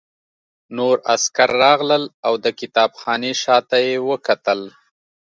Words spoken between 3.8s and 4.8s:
یې وکتل